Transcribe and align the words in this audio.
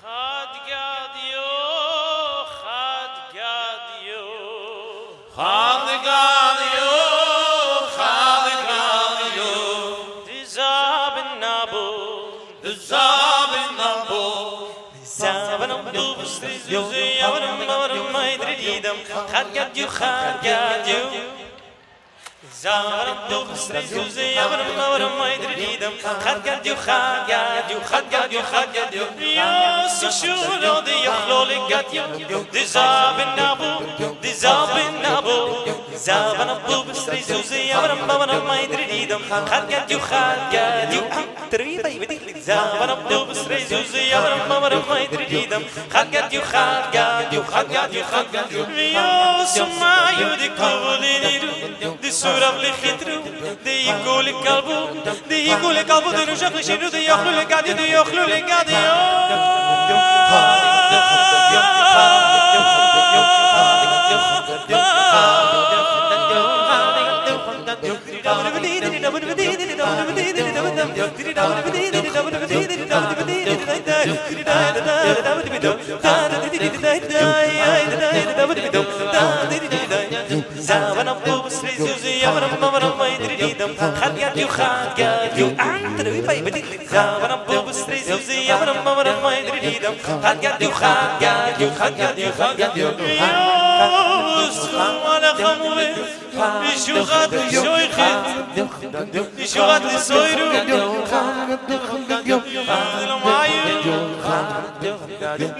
খাত 0.00 0.52
গাদিও 0.70 1.50
খাত 2.56 3.14
গাদিও 3.36 4.26
খাত 5.36 5.86
গাদিও 6.06 6.92
খাত 7.96 8.46
গাদিও 8.68 9.52
জাবিন 10.56 11.44
আবো 11.54 11.88
জাবিন 12.88 13.80
আবো 13.90 14.24
জাবিন 15.18 15.72
আবো 15.72 16.04
তুস্তুয়ো 16.16 16.80
হরম 17.22 17.60
হরম 17.70 18.06
মৈদ্রীদাম 18.14 18.98
খাত 19.10 19.46
গাদিও 19.56 19.86
খাত 19.98 20.34
গাদিও 20.44 21.39
زارم 22.62 23.16
دو 23.30 23.44
بسری 23.44 23.86
زوزی 23.86 24.24
یورم 24.24 24.70
نورم 24.78 25.12
مایدر 25.18 25.54
دیدم 25.54 25.92
خد 26.24 26.44
گرد 26.44 26.66
یو 26.66 26.74
خد 26.74 27.28
گرد 27.28 27.70
یو 27.70 27.80
خد 27.80 28.10
گرد 28.12 28.32
یو 28.32 28.42
خد 28.42 28.72
گرد 28.74 28.94
یو 28.94 29.28
یا 29.28 29.88
سشورو 29.88 30.80
دی 30.86 30.96
یخلول 31.06 31.48
گرد 31.70 31.94
یو 31.94 32.42
دی 32.52 32.64
زاب 32.64 33.20
نابو 33.38 33.72
دی 34.22 34.32
زاب 34.32 34.70
نابو 35.02 35.38
زابن 36.06 36.50
دو 36.68 36.82
بسری 36.82 37.22
زوزی 37.22 37.60
یورم 37.60 38.10
نورم 38.10 38.46
مایدر 38.46 38.84
دیدم 38.90 39.18
خد 39.50 39.68
گرد 39.70 39.90
یو 39.90 39.98
خد 39.98 40.52
گرد 40.52 40.94
یو 40.94 41.02
تری 41.50 41.78
بای 41.78 41.98
بدی 41.98 42.40
زابن 42.40 43.08
دو 43.08 43.24
بسری 43.24 43.64
زوزی 43.64 44.02
یورم 44.12 44.52
نورم 44.52 44.84
مایدر 44.88 45.24
دیدم 45.24 45.62
خد 45.92 46.10
گرد 46.10 46.32
یو 46.32 46.40
خد 46.40 46.92
گرد 46.92 47.32
یو 47.32 47.42
خد 47.42 47.72
گرد 47.72 47.94
یو 47.94 48.04
خد 48.04 48.32
گرد 48.32 48.52
یو 48.52 48.78
یا 48.78 49.44
سما 49.44 50.36
دی 50.40 50.48
کولی 50.48 50.89
خطرو 53.49 53.55
دي 53.63 53.89
يقول 53.89 54.33
قلبو 54.33 54.87
دي 55.29 55.49
يقول 55.49 55.77
قلبو 55.77 56.11
دي 56.11 56.31
نشق 56.31 56.61
شنو 56.61 56.89
دي 56.89 57.05
يخلو 57.05 57.31
لقادي 57.31 57.73
دي 57.73 57.91
يخلو 57.91 58.23
لقادي 58.23 58.75
زمان 80.57 81.07
ابو 81.07 81.41
بسري 81.41 81.75
زوزي 81.77 82.18
يا 82.22 82.30
مرم 82.30 82.98
ما 82.98 83.08
يدري 83.08 83.34
يا 84.20 84.28
ديو 84.34 84.48
خد 84.48 84.98
يا 84.98 85.34
ديو 85.34 85.48
انت 85.48 86.00
روي 86.00 86.20
باي 86.20 86.42
بدي 86.42 86.64
زمان 86.90 87.30
ابو 87.30 87.62
بسري 87.62 88.00
زوزي 88.08 88.46
يا 88.46 88.56
مرم 88.60 88.84
ما 89.22 89.38
يدري 89.38 89.74
يا 89.74 89.92
خد 90.22 90.42
يا 90.44 90.56
ديو 90.60 90.70
خد 90.70 91.22
يا 91.22 91.54
ديو 91.58 91.70
خد 92.38 92.58
يا 92.58 92.68
ديو 92.74 92.88
وأنا 95.04 95.34
خموي 95.34 95.88
شو 96.86 96.96
غاد 97.10 97.32
شوي 97.52 97.88
خد 97.96 98.22
شو 99.52 99.60
غاد 99.60 99.96
سويرو 99.96 100.50
Di 101.68 102.32
şu 102.32 102.62
sıra 103.00 103.18
maydı 103.18 103.79
Did 103.80 105.56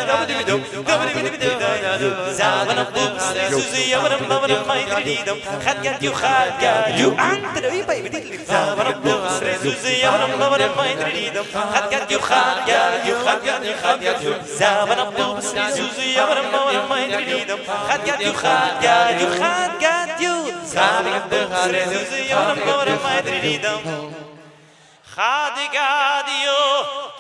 dum 0.48 0.60
gabri 0.88 1.12
bidi 1.16 1.30
bidi 1.34 1.50
da 1.60 1.92
du 2.00 2.08
zaban 2.40 2.80
bum 2.94 3.12
suzi 3.50 3.82
yamram 3.92 4.22
babar 4.30 4.52
mai 4.68 4.82
didi 4.96 5.16
dum 5.26 5.38
khat 5.64 5.78
gat 5.84 5.98
yu 6.06 6.12
khat 6.20 6.50
gat 6.62 6.84
yu 7.00 7.08
ant 7.30 7.54
do 7.64 7.68
yi 7.76 7.82
bai 7.88 8.00
bidi 8.04 8.20
zaban 8.50 8.90
bum 9.04 9.20
suzi 9.62 9.92
yamram 10.04 10.32
babar 10.42 10.62
mai 10.78 10.92
didi 11.04 11.24
dum 11.36 11.46
khat 11.72 11.84
gat 11.92 12.04
yu 12.12 12.18
khat 12.28 12.56
gat 12.68 12.92
yu 13.08 13.14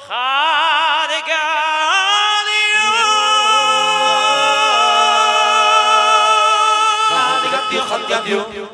khat 0.08 0.87
eu 8.30 8.67